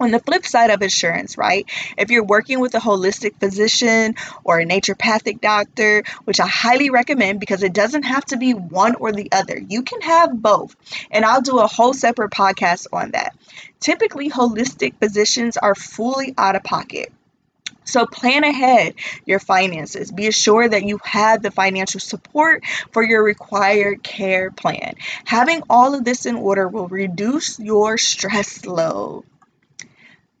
on 0.00 0.10
the 0.10 0.18
flip 0.20 0.44
side 0.46 0.70
of 0.70 0.82
insurance, 0.82 1.38
right? 1.38 1.68
If 1.96 2.10
you're 2.10 2.24
working 2.24 2.60
with 2.60 2.74
a 2.74 2.78
holistic 2.78 3.38
physician 3.38 4.14
or 4.44 4.60
a 4.60 4.66
naturopathic 4.66 5.40
doctor, 5.40 6.02
which 6.24 6.40
I 6.40 6.46
highly 6.46 6.90
recommend 6.90 7.40
because 7.40 7.62
it 7.62 7.72
doesn't 7.72 8.04
have 8.04 8.24
to 8.26 8.36
be 8.36 8.52
one 8.52 8.94
or 8.96 9.12
the 9.12 9.30
other, 9.32 9.58
you 9.58 9.82
can 9.82 10.00
have 10.02 10.40
both. 10.40 10.76
And 11.10 11.24
I'll 11.24 11.42
do 11.42 11.58
a 11.58 11.66
whole 11.66 11.94
separate 11.94 12.30
podcast 12.30 12.86
on 12.92 13.12
that. 13.12 13.34
Typically, 13.80 14.30
holistic 14.30 14.94
physicians 14.98 15.56
are 15.56 15.74
fully 15.74 16.34
out 16.36 16.56
of 16.56 16.64
pocket. 16.64 17.12
So 17.84 18.04
plan 18.04 18.42
ahead 18.42 18.94
your 19.24 19.38
finances. 19.38 20.10
Be 20.10 20.26
assured 20.26 20.72
that 20.72 20.82
you 20.82 20.98
have 21.04 21.40
the 21.40 21.52
financial 21.52 22.00
support 22.00 22.64
for 22.90 23.02
your 23.02 23.22
required 23.22 24.02
care 24.02 24.50
plan. 24.50 24.96
Having 25.24 25.62
all 25.70 25.94
of 25.94 26.04
this 26.04 26.26
in 26.26 26.34
order 26.34 26.66
will 26.66 26.88
reduce 26.88 27.60
your 27.60 27.96
stress 27.96 28.66
load. 28.66 29.24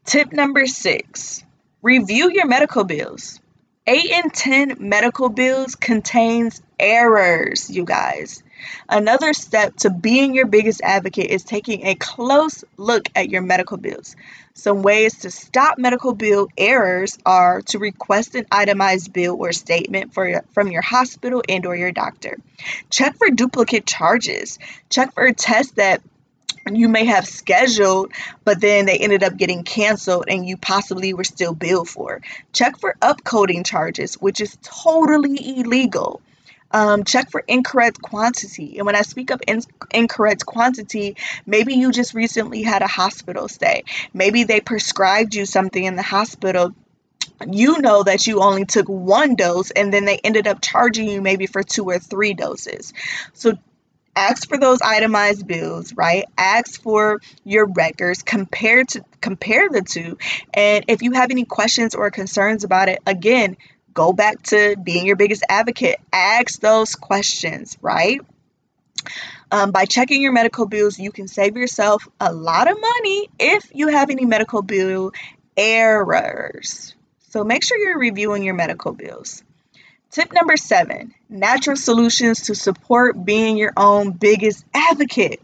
Tip 0.06 0.32
number 0.32 0.66
six 0.66 1.44
review 1.82 2.30
your 2.30 2.46
medical 2.46 2.84
bills. 2.84 3.40
8 3.88 4.04
in 4.04 4.30
10 4.30 4.76
medical 4.78 5.28
bills 5.28 5.74
contains 5.74 6.62
errors, 6.78 7.68
you 7.68 7.84
guys. 7.84 8.44
Another 8.88 9.32
step 9.32 9.74
to 9.78 9.90
being 9.90 10.32
your 10.32 10.46
biggest 10.46 10.80
advocate 10.82 11.30
is 11.30 11.42
taking 11.42 11.86
a 11.86 11.96
close 11.96 12.62
look 12.76 13.08
at 13.16 13.30
your 13.30 13.42
medical 13.42 13.78
bills. 13.78 14.14
Some 14.54 14.82
ways 14.82 15.18
to 15.20 15.30
stop 15.32 15.76
medical 15.76 16.14
bill 16.14 16.48
errors 16.56 17.18
are 17.26 17.62
to 17.62 17.80
request 17.80 18.36
an 18.36 18.46
itemized 18.50 19.12
bill 19.12 19.36
or 19.36 19.52
statement 19.52 20.14
for 20.14 20.44
from 20.52 20.70
your 20.70 20.82
hospital 20.82 21.42
and 21.48 21.66
or 21.66 21.74
your 21.74 21.92
doctor. 21.92 22.38
Check 22.90 23.16
for 23.18 23.30
duplicate 23.30 23.86
charges. 23.86 24.60
Check 24.88 25.14
for 25.14 25.32
tests 25.32 25.72
that 25.72 26.00
you 26.74 26.88
may 26.88 27.04
have 27.04 27.26
scheduled, 27.26 28.12
but 28.44 28.60
then 28.60 28.86
they 28.86 28.98
ended 28.98 29.22
up 29.22 29.36
getting 29.36 29.62
canceled 29.62 30.24
and 30.28 30.46
you 30.46 30.56
possibly 30.56 31.14
were 31.14 31.24
still 31.24 31.54
billed 31.54 31.88
for. 31.88 32.22
Check 32.52 32.78
for 32.78 32.96
upcoding 33.00 33.64
charges, 33.64 34.14
which 34.14 34.40
is 34.40 34.58
totally 34.62 35.60
illegal. 35.60 36.20
Um, 36.72 37.04
check 37.04 37.30
for 37.30 37.44
incorrect 37.46 38.02
quantity. 38.02 38.78
And 38.78 38.86
when 38.86 38.96
I 38.96 39.02
speak 39.02 39.30
of 39.30 39.40
in- 39.46 39.62
incorrect 39.92 40.44
quantity, 40.44 41.16
maybe 41.46 41.74
you 41.74 41.92
just 41.92 42.14
recently 42.14 42.62
had 42.62 42.82
a 42.82 42.88
hospital 42.88 43.48
stay. 43.48 43.84
Maybe 44.12 44.44
they 44.44 44.60
prescribed 44.60 45.34
you 45.34 45.46
something 45.46 45.84
in 45.84 45.94
the 45.94 46.02
hospital 46.02 46.74
you 47.50 47.80
know 47.80 48.02
that 48.02 48.26
you 48.26 48.40
only 48.40 48.64
took 48.64 48.88
one 48.88 49.34
dose 49.34 49.70
and 49.70 49.92
then 49.92 50.04
they 50.04 50.18
ended 50.18 50.46
up 50.46 50.60
charging 50.62 51.08
you 51.08 51.20
maybe 51.20 51.46
for 51.46 51.62
two 51.62 51.84
or 51.84 51.98
three 51.98 52.34
doses. 52.34 52.92
So 53.34 53.58
ask 54.16 54.48
for 54.48 54.58
those 54.58 54.80
itemized 54.82 55.46
bills 55.46 55.92
right? 55.94 56.24
Ask 56.36 56.82
for 56.82 57.20
your 57.44 57.66
records 57.66 58.22
compare 58.22 58.84
to 58.84 59.04
compare 59.20 59.68
the 59.68 59.82
two. 59.82 60.18
And 60.52 60.84
if 60.88 61.02
you 61.02 61.12
have 61.12 61.30
any 61.30 61.44
questions 61.44 61.94
or 61.94 62.10
concerns 62.10 62.64
about 62.64 62.88
it 62.88 63.00
again 63.06 63.56
go 63.92 64.12
back 64.12 64.42
to 64.42 64.76
being 64.76 65.06
your 65.06 65.16
biggest 65.16 65.42
advocate. 65.48 65.98
Ask 66.12 66.60
those 66.60 66.94
questions 66.96 67.76
right? 67.80 68.20
Um, 69.52 69.70
by 69.70 69.84
checking 69.84 70.22
your 70.22 70.32
medical 70.32 70.66
bills 70.66 70.98
you 70.98 71.12
can 71.12 71.28
save 71.28 71.56
yourself 71.56 72.08
a 72.18 72.32
lot 72.32 72.70
of 72.70 72.80
money 72.80 73.28
if 73.38 73.70
you 73.72 73.88
have 73.88 74.10
any 74.10 74.24
medical 74.24 74.62
bill 74.62 75.12
errors. 75.56 76.94
So 77.30 77.44
make 77.44 77.62
sure 77.62 77.78
you're 77.78 77.98
reviewing 77.98 78.42
your 78.42 78.54
medical 78.54 78.92
bills 78.92 79.42
Tip 80.10 80.32
number 80.32 80.56
seven 80.56 81.14
natural 81.28 81.76
solutions 81.76 82.42
to 82.42 82.54
support 82.54 83.24
being 83.24 83.56
your 83.56 83.72
own 83.76 84.12
biggest 84.12 84.64
advocate. 84.72 85.40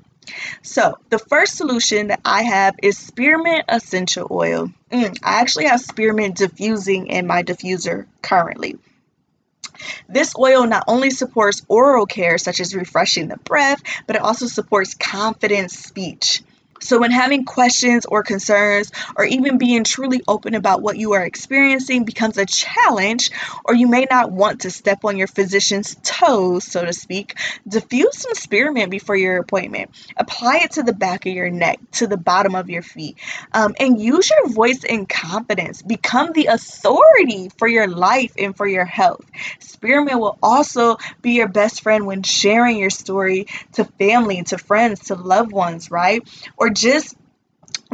So, 0.62 0.98
the 1.10 1.18
first 1.18 1.56
solution 1.56 2.08
that 2.08 2.20
I 2.24 2.42
have 2.42 2.76
is 2.82 2.96
spearmint 2.96 3.64
essential 3.68 4.28
oil. 4.30 4.70
Mm, 4.90 5.18
I 5.22 5.40
actually 5.40 5.66
have 5.66 5.80
spearmint 5.80 6.36
diffusing 6.36 7.08
in 7.08 7.26
my 7.26 7.42
diffuser 7.42 8.06
currently. 8.22 8.78
This 10.08 10.34
oil 10.38 10.66
not 10.66 10.84
only 10.86 11.10
supports 11.10 11.62
oral 11.68 12.06
care, 12.06 12.38
such 12.38 12.60
as 12.60 12.74
refreshing 12.74 13.28
the 13.28 13.36
breath, 13.38 13.82
but 14.06 14.16
it 14.16 14.22
also 14.22 14.46
supports 14.46 14.94
confident 14.94 15.70
speech. 15.70 16.42
So, 16.82 16.98
when 16.98 17.10
having 17.10 17.44
questions 17.44 18.06
or 18.06 18.22
concerns, 18.22 18.92
or 19.16 19.24
even 19.24 19.58
being 19.58 19.84
truly 19.84 20.22
open 20.26 20.54
about 20.54 20.82
what 20.82 20.96
you 20.96 21.12
are 21.12 21.24
experiencing 21.24 22.04
becomes 22.04 22.38
a 22.38 22.46
challenge, 22.46 23.30
or 23.64 23.74
you 23.74 23.88
may 23.88 24.06
not 24.10 24.32
want 24.32 24.62
to 24.62 24.70
step 24.70 25.04
on 25.04 25.16
your 25.16 25.28
physician's 25.28 25.96
toes, 26.02 26.64
so 26.64 26.84
to 26.84 26.92
speak, 26.92 27.38
diffuse 27.66 28.18
some 28.18 28.34
spearmint 28.34 28.90
before 28.90 29.16
your 29.16 29.38
appointment. 29.38 29.90
Apply 30.16 30.60
it 30.64 30.72
to 30.72 30.82
the 30.82 30.92
back 30.92 31.26
of 31.26 31.32
your 31.32 31.50
neck, 31.50 31.78
to 31.92 32.06
the 32.06 32.16
bottom 32.16 32.54
of 32.54 32.68
your 32.68 32.82
feet, 32.82 33.18
um, 33.52 33.74
and 33.78 34.00
use 34.00 34.30
your 34.30 34.50
voice 34.50 34.84
in 34.84 35.06
confidence. 35.06 35.82
Become 35.82 36.32
the 36.32 36.46
authority 36.46 37.50
for 37.58 37.68
your 37.68 37.86
life 37.86 38.32
and 38.38 38.56
for 38.56 38.66
your 38.66 38.84
health. 38.84 39.24
Spearmint 39.60 40.20
will 40.20 40.38
also 40.42 40.96
be 41.20 41.32
your 41.32 41.48
best 41.48 41.82
friend 41.82 42.06
when 42.06 42.22
sharing 42.22 42.76
your 42.76 42.90
story 42.90 43.46
to 43.72 43.84
family, 43.84 44.42
to 44.44 44.58
friends, 44.58 45.00
to 45.06 45.14
loved 45.14 45.52
ones, 45.52 45.90
right? 45.90 46.22
Or 46.56 46.70
just 46.74 47.16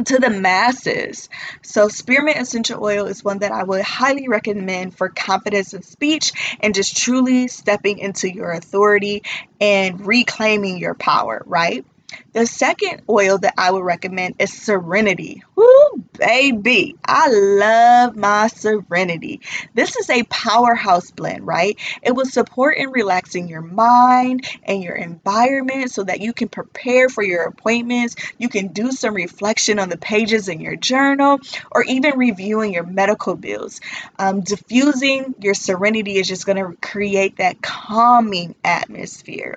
to 0.05 0.17
the 0.17 0.29
masses. 0.29 1.29
So, 1.61 1.87
spearmint 1.89 2.37
essential 2.37 2.83
oil 2.83 3.05
is 3.05 3.23
one 3.23 3.39
that 3.39 3.51
I 3.51 3.63
would 3.63 3.81
highly 3.81 4.27
recommend 4.27 4.97
for 4.97 5.09
confidence 5.09 5.73
in 5.73 5.81
speech 5.83 6.57
and 6.61 6.73
just 6.73 6.97
truly 6.97 7.47
stepping 7.47 7.99
into 7.99 8.31
your 8.31 8.51
authority 8.51 9.23
and 9.59 10.05
reclaiming 10.05 10.77
your 10.77 10.95
power, 10.95 11.41
right? 11.45 11.85
The 12.33 12.45
second 12.45 13.03
oil 13.09 13.37
that 13.37 13.53
I 13.57 13.71
would 13.71 13.83
recommend 13.83 14.35
is 14.39 14.51
Serenity. 14.51 15.43
Woo, 15.55 15.78
baby. 16.17 16.95
I 17.05 17.29
love 17.29 18.15
my 18.15 18.47
Serenity. 18.47 19.41
This 19.73 19.95
is 19.95 20.09
a 20.09 20.23
powerhouse 20.23 21.11
blend, 21.11 21.45
right? 21.45 21.77
It 22.01 22.13
will 22.13 22.25
support 22.25 22.77
in 22.77 22.91
relaxing 22.91 23.47
your 23.47 23.61
mind 23.61 24.47
and 24.63 24.83
your 24.83 24.95
environment 24.95 25.91
so 25.91 26.03
that 26.03 26.21
you 26.21 26.33
can 26.33 26.49
prepare 26.49 27.09
for 27.09 27.23
your 27.23 27.43
appointments. 27.43 28.15
You 28.37 28.49
can 28.49 28.67
do 28.67 28.91
some 28.91 29.13
reflection 29.13 29.79
on 29.79 29.89
the 29.89 29.97
pages 29.97 30.49
in 30.49 30.59
your 30.61 30.75
journal 30.75 31.39
or 31.71 31.83
even 31.83 32.17
reviewing 32.17 32.73
your 32.73 32.85
medical 32.85 33.35
bills. 33.35 33.81
Um, 34.17 34.41
diffusing 34.41 35.35
your 35.39 35.53
Serenity 35.53 36.17
is 36.17 36.27
just 36.27 36.45
going 36.45 36.57
to 36.57 36.77
create 36.81 37.37
that 37.37 37.61
calming 37.61 38.55
atmosphere. 38.63 39.55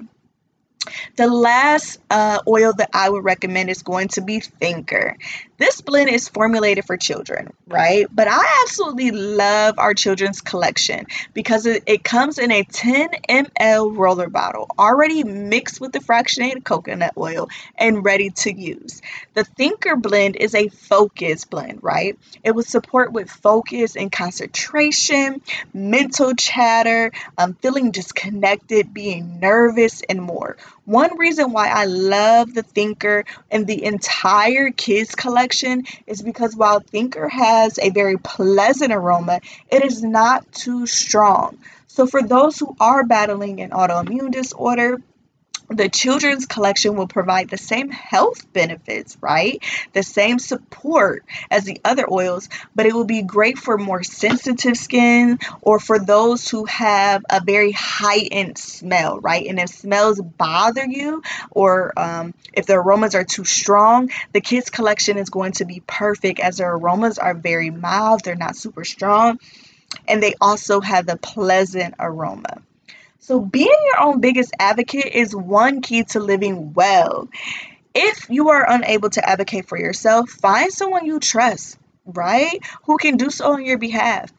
The 1.17 1.29
last 1.29 1.99
uh, 2.11 2.41
oil 2.47 2.73
that 2.77 2.91
I 2.93 3.09
would 3.09 3.25
recommend 3.25 3.71
is 3.71 3.83
going 3.83 4.09
to 4.09 4.21
be 4.21 4.41
Thinker. 4.41 5.17
This 5.63 5.81
blend 5.81 6.11
is 6.11 6.29
formulated 6.29 6.85
for 6.87 6.97
children, 6.97 7.53
right? 7.69 8.09
But 8.11 8.27
I 8.27 8.63
absolutely 8.65 9.13
love 9.13 9.79
our 9.79 9.95
children's 9.95 10.41
collection 10.41 11.07
because 11.35 11.67
it, 11.67 11.85
it 11.87 12.03
comes 12.03 12.39
in 12.39 12.51
a 12.51 12.65
10 12.65 13.11
ml 13.29 13.97
roller 13.97 14.29
bottle, 14.29 14.67
already 14.77 15.23
mixed 15.23 15.81
with 15.81 15.93
the 15.93 16.01
fractionated 16.01 16.65
coconut 16.65 17.13
oil 17.17 17.49
and 17.77 18.05
ready 18.05 18.31
to 18.31 18.53
use. 18.53 19.03
The 19.35 19.45
Thinker 19.45 19.95
blend 19.95 20.35
is 20.35 20.57
a 20.57 20.67
focus 20.67 21.45
blend, 21.45 21.79
right? 21.85 22.19
It 22.43 22.57
will 22.57 22.65
support 22.65 23.13
with 23.13 23.31
focus 23.31 23.95
and 23.95 24.11
concentration, 24.11 25.43
mental 25.73 26.35
chatter, 26.35 27.13
um, 27.39 27.55
feeling 27.55 27.93
disconnected, 27.93 28.93
being 28.93 29.39
nervous, 29.39 30.03
and 30.09 30.21
more. 30.21 30.57
One 30.85 31.17
reason 31.17 31.53
why 31.53 31.69
I 31.69 31.85
love 31.85 32.55
the 32.55 32.65
Thinker 32.65 33.25
and 33.51 33.67
the 33.67 33.85
entire 33.85 34.71
kids 34.71 35.15
collection 35.15 35.85
is 36.09 36.23
because 36.23 36.57
while 36.57 36.81
Thinker 36.81 37.29
has 37.29 37.79
a 37.79 37.91
very 37.91 38.19
pleasant 38.19 38.93
aroma, 38.93 39.41
it 39.71 39.85
is 39.85 40.03
not 40.03 40.51
too 40.53 40.87
strong. 40.87 41.59
So 41.87 42.07
for 42.07 42.23
those 42.23 42.59
who 42.59 42.75
are 42.81 43.05
battling 43.05 43.61
an 43.61 43.71
autoimmune 43.71 44.33
disorder, 44.33 45.01
the 45.73 45.89
children's 45.89 46.47
collection 46.47 46.97
will 46.97 47.09
provide 47.09 47.49
the 47.49 47.59
same 47.59 47.91
health 47.91 48.53
benefits, 48.53 49.17
right? 49.21 49.63
The 49.93 50.03
same 50.03 50.39
support 50.39 51.25
as 51.51 51.65
the 51.65 51.81
other 51.85 52.11
oils, 52.11 52.49
but 52.75 52.87
it 52.87 52.95
will 52.95 53.05
be 53.05 53.23
great 53.23 53.59
for 53.59 53.79
more 53.79 54.03
sensitive 54.03 54.77
skin 54.77 55.39
or 55.61 55.79
for 55.79 55.99
those 55.99 56.49
who 56.49 56.65
have 56.67 57.25
a 57.31 57.43
very 57.43 57.73
heightened 57.73 58.59
smell, 58.59 59.21
right? 59.21 59.47
And 59.47 59.59
if 59.59 59.71
smells 59.71 60.21
bother 60.21 60.85
you 60.85 61.23
or 61.51 61.93
um, 61.99 62.35
if 62.53 62.67
the 62.67 62.75
aromas 62.75 63.15
are 63.15 63.25
too 63.25 63.45
strong, 63.45 64.11
the 64.33 64.41
kids' 64.41 64.71
collection 64.71 65.19
is 65.19 65.31
going 65.31 65.53
to 65.53 65.65
be 65.65 65.83
perfect 65.87 66.41
as 66.41 66.59
their 66.59 66.73
aromas 66.73 67.19
are 67.19 67.35
very 67.35 67.71
mild, 67.71 68.23
they're 68.25 68.35
not 68.35 68.57
super 68.57 68.85
strong, 68.85 69.39
and 70.09 70.23
they 70.23 70.35
also 70.41 70.81
have 70.81 71.07
the 71.07 71.17
pleasant 71.17 71.95
aroma. 71.99 72.63
So, 73.25 73.39
being 73.39 73.69
your 73.69 74.01
own 74.01 74.21
biggest 74.21 74.51
advocate 74.59 75.15
is 75.15 75.35
one 75.35 75.81
key 75.81 76.03
to 76.07 76.19
living 76.19 76.73
well. 76.73 77.29
If 77.95 78.29
you 78.29 78.49
are 78.49 78.69
unable 78.69 79.11
to 79.11 79.25
advocate 79.25 79.69
for 79.69 79.79
yourself, 79.79 80.29
find 80.29 80.73
someone 80.73 81.07
you 81.07 81.21
trust, 81.21 81.79
right? 82.05 82.59
Who 82.87 82.97
can 82.97 83.19
do 83.19 83.31
so 83.31 83.53
on 83.53 83.65
your 83.65 83.79
behalf. 83.79 84.33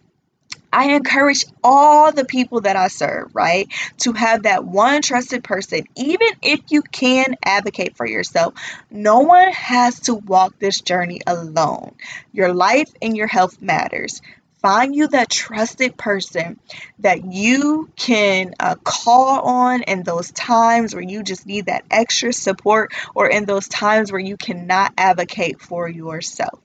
I 0.73 0.91
encourage 0.95 1.45
all 1.63 2.11
the 2.11 2.25
people 2.25 2.61
that 2.61 2.75
I 2.75 2.89
serve, 2.89 3.33
right, 3.33 3.71
to 3.99 4.11
have 4.11 4.43
that 4.43 4.65
one 4.65 5.01
trusted 5.01 5.45
person, 5.45 5.85
even 5.95 6.27
if 6.41 6.59
you 6.69 6.81
can 6.81 7.35
advocate 7.41 7.95
for 7.95 8.05
yourself. 8.05 8.53
No 8.91 9.21
one 9.21 9.49
has 9.53 10.01
to 10.01 10.15
walk 10.15 10.59
this 10.59 10.81
journey 10.81 11.21
alone. 11.25 11.95
Your 12.33 12.51
life 12.53 12.91
and 13.01 13.15
your 13.15 13.27
health 13.27 13.61
matters 13.61 14.21
find 14.63 14.95
you 14.95 15.09
that 15.09 15.29
trusted 15.29 15.97
person 15.97 16.57
that 16.99 17.25
you 17.25 17.89
can 17.97 18.55
uh, 18.59 18.75
call 18.83 19.41
on 19.41 19.83
in 19.83 20.03
those 20.03 20.31
times 20.31 20.95
where 20.95 21.03
you 21.03 21.21
just 21.21 21.45
need 21.45 21.65
that 21.65 21.83
extra 21.91 22.31
support 22.31 22.93
or 23.13 23.27
in 23.27 23.45
those 23.45 23.67
times 23.67 24.11
where 24.11 24.21
you 24.21 24.37
cannot 24.37 24.93
advocate 24.97 25.61
for 25.61 25.87
yourself. 25.87 26.59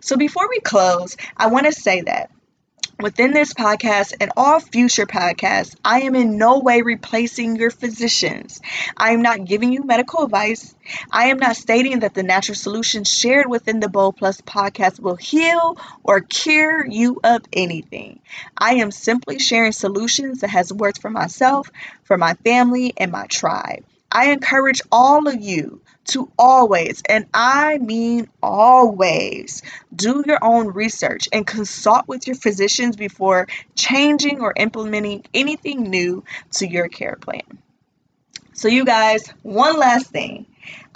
So, 0.00 0.16
before 0.16 0.48
we 0.48 0.58
close, 0.60 1.16
I 1.36 1.46
want 1.46 1.66
to 1.66 1.72
say 1.72 2.00
that 2.02 2.30
Within 3.00 3.32
this 3.32 3.54
podcast 3.54 4.12
and 4.20 4.32
all 4.36 4.58
future 4.58 5.06
podcasts, 5.06 5.76
I 5.84 6.00
am 6.00 6.16
in 6.16 6.36
no 6.36 6.58
way 6.58 6.82
replacing 6.82 7.54
your 7.54 7.70
physicians. 7.70 8.60
I 8.96 9.12
am 9.12 9.22
not 9.22 9.44
giving 9.44 9.72
you 9.72 9.84
medical 9.84 10.24
advice. 10.24 10.74
I 11.08 11.26
am 11.26 11.38
not 11.38 11.56
stating 11.56 12.00
that 12.00 12.14
the 12.14 12.24
natural 12.24 12.56
solutions 12.56 13.08
shared 13.08 13.46
within 13.48 13.78
the 13.78 13.88
Bold 13.88 14.20
Lupus 14.20 14.40
podcast 14.40 14.98
will 14.98 15.14
heal 15.14 15.78
or 16.02 16.22
cure 16.22 16.84
you 16.84 17.20
of 17.22 17.42
anything. 17.52 18.18
I 18.56 18.74
am 18.74 18.90
simply 18.90 19.38
sharing 19.38 19.70
solutions 19.70 20.40
that 20.40 20.50
has 20.50 20.72
worked 20.72 21.00
for 21.00 21.10
myself, 21.10 21.70
for 22.02 22.18
my 22.18 22.34
family, 22.34 22.94
and 22.96 23.12
my 23.12 23.26
tribe. 23.28 23.84
I 24.10 24.30
encourage 24.30 24.80
all 24.90 25.28
of 25.28 25.40
you 25.40 25.82
to 26.06 26.30
always, 26.38 27.02
and 27.06 27.26
I 27.34 27.76
mean 27.78 28.28
always, 28.42 29.62
do 29.94 30.24
your 30.26 30.38
own 30.42 30.68
research 30.68 31.28
and 31.32 31.46
consult 31.46 32.08
with 32.08 32.26
your 32.26 32.36
physicians 32.36 32.96
before 32.96 33.48
changing 33.74 34.40
or 34.40 34.54
implementing 34.56 35.24
anything 35.34 35.82
new 35.82 36.24
to 36.52 36.66
your 36.66 36.88
care 36.88 37.16
plan. 37.16 37.58
So, 38.54 38.68
you 38.68 38.84
guys, 38.84 39.28
one 39.42 39.76
last 39.78 40.06
thing. 40.06 40.46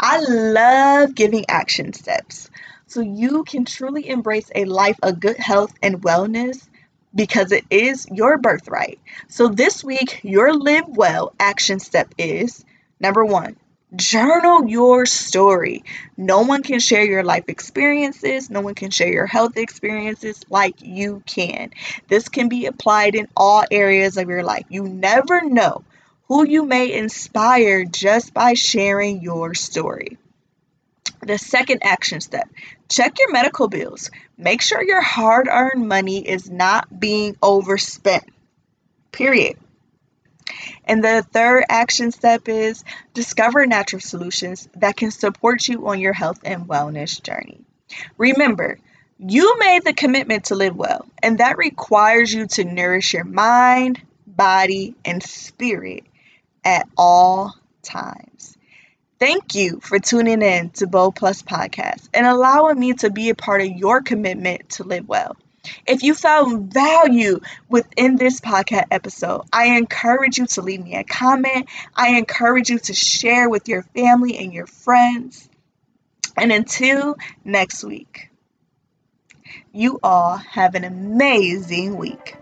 I 0.00 0.20
love 0.20 1.14
giving 1.14 1.44
action 1.48 1.92
steps 1.92 2.50
so 2.86 3.00
you 3.00 3.44
can 3.44 3.64
truly 3.64 4.08
embrace 4.08 4.50
a 4.54 4.64
life 4.64 4.98
of 5.02 5.20
good 5.20 5.36
health 5.36 5.72
and 5.82 6.02
wellness 6.02 6.68
because 7.14 7.52
it 7.52 7.64
is 7.70 8.06
your 8.10 8.38
birthright. 8.38 8.98
So, 9.28 9.48
this 9.48 9.84
week, 9.84 10.20
your 10.24 10.54
Live 10.54 10.88
Well 10.88 11.34
action 11.38 11.78
step 11.78 12.14
is 12.16 12.64
number 13.02 13.24
one, 13.24 13.56
Journal 13.94 14.66
your 14.68 15.04
story. 15.04 15.84
No 16.16 16.42
one 16.42 16.62
can 16.62 16.80
share 16.80 17.04
your 17.04 17.22
life 17.22 17.44
experiences, 17.48 18.48
no 18.48 18.62
one 18.62 18.74
can 18.74 18.90
share 18.90 19.12
your 19.12 19.26
health 19.26 19.58
experiences 19.58 20.40
like 20.48 20.76
you 20.80 21.22
can. 21.26 21.72
This 22.08 22.30
can 22.30 22.48
be 22.48 22.64
applied 22.64 23.14
in 23.14 23.28
all 23.36 23.64
areas 23.70 24.16
of 24.16 24.30
your 24.30 24.44
life. 24.44 24.64
You 24.70 24.84
never 24.84 25.42
know 25.42 25.84
who 26.28 26.46
you 26.46 26.64
may 26.64 26.90
inspire 26.90 27.84
just 27.84 28.32
by 28.32 28.54
sharing 28.54 29.20
your 29.20 29.52
story. 29.52 30.16
The 31.20 31.36
second 31.36 31.82
action 31.84 32.22
step 32.22 32.48
check 32.88 33.18
your 33.18 33.30
medical 33.30 33.68
bills. 33.68 34.10
Make 34.38 34.62
sure 34.62 34.82
your 34.82 35.02
hard 35.02 35.48
earned 35.50 35.86
money 35.86 36.26
is 36.26 36.50
not 36.50 36.98
being 36.98 37.36
overspent. 37.42 38.24
Period. 39.12 39.58
And 40.84 41.02
the 41.02 41.24
third 41.32 41.64
action 41.68 42.12
step 42.12 42.48
is 42.48 42.84
discover 43.14 43.66
natural 43.66 44.00
solutions 44.00 44.68
that 44.76 44.96
can 44.96 45.10
support 45.10 45.66
you 45.68 45.88
on 45.88 46.00
your 46.00 46.12
health 46.12 46.40
and 46.44 46.66
wellness 46.66 47.22
journey. 47.22 47.60
Remember, 48.18 48.78
you 49.18 49.58
made 49.58 49.84
the 49.84 49.92
commitment 49.92 50.46
to 50.46 50.54
live 50.54 50.76
well, 50.76 51.06
and 51.22 51.38
that 51.38 51.58
requires 51.58 52.32
you 52.32 52.46
to 52.48 52.64
nourish 52.64 53.14
your 53.14 53.24
mind, 53.24 54.00
body, 54.26 54.94
and 55.04 55.22
spirit 55.22 56.04
at 56.64 56.88
all 56.96 57.54
times. 57.82 58.56
Thank 59.18 59.54
you 59.54 59.78
for 59.80 60.00
tuning 60.00 60.42
in 60.42 60.70
to 60.70 60.88
Bold 60.88 61.20
Lupus 61.22 61.44
Podcast 61.44 62.08
and 62.12 62.26
allowing 62.26 62.80
me 62.80 62.94
to 62.94 63.10
be 63.10 63.28
a 63.28 63.36
part 63.36 63.60
of 63.60 63.68
your 63.68 64.02
commitment 64.02 64.70
to 64.70 64.82
live 64.82 65.06
well. 65.08 65.36
If 65.86 66.02
you 66.02 66.14
found 66.14 66.72
value 66.72 67.40
within 67.68 68.16
this 68.16 68.40
podcast 68.40 68.86
episode, 68.90 69.42
I 69.52 69.76
encourage 69.76 70.38
you 70.38 70.46
to 70.48 70.62
leave 70.62 70.82
me 70.82 70.96
a 70.96 71.04
comment. 71.04 71.68
I 71.94 72.16
encourage 72.16 72.70
you 72.70 72.78
to 72.80 72.94
share 72.94 73.48
with 73.48 73.68
your 73.68 73.82
family 73.82 74.38
and 74.38 74.52
your 74.52 74.66
friends. 74.66 75.48
And 76.36 76.50
until 76.50 77.16
next 77.44 77.84
week, 77.84 78.30
you 79.72 80.00
all 80.02 80.36
have 80.36 80.74
an 80.74 80.84
amazing 80.84 81.96
week. 81.96 82.36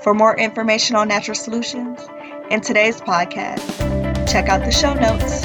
For 0.00 0.14
more 0.14 0.36
information 0.38 0.96
on 0.96 1.08
natural 1.08 1.34
solutions 1.34 2.00
and 2.50 2.62
today's 2.62 3.00
podcast, 3.00 4.30
check 4.30 4.48
out 4.48 4.64
the 4.64 4.70
show 4.70 4.94
notes. 4.94 5.44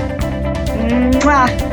Mwah! 1.21 1.72